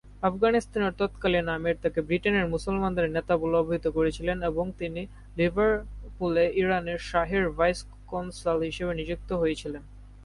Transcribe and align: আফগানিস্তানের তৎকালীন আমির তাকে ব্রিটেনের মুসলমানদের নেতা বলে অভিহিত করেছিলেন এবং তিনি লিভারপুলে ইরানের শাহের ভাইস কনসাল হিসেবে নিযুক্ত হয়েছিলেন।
আফগানিস্তানের 0.29 0.97
তৎকালীন 0.99 1.47
আমির 1.55 1.81
তাকে 1.83 1.99
ব্রিটেনের 2.07 2.51
মুসলমানদের 2.53 3.07
নেতা 3.15 3.33
বলে 3.41 3.55
অভিহিত 3.57 3.85
করেছিলেন 3.97 4.37
এবং 4.49 4.65
তিনি 4.79 5.01
লিভারপুলে 5.37 6.45
ইরানের 6.61 6.99
শাহের 7.09 7.45
ভাইস 7.57 7.79
কনসাল 8.11 8.57
হিসেবে 8.69 8.93
নিযুক্ত 8.99 9.29
হয়েছিলেন। 9.41 9.83